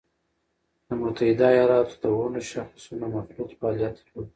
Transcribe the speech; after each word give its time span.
د 0.87 0.89
متحده 1.01 1.45
ایالاتو 1.53 1.95
د 2.03 2.05
ونډو 2.17 2.41
شاخصونو 2.51 3.05
مخلوط 3.15 3.51
فعالیت 3.59 3.93
درلود 4.01 4.29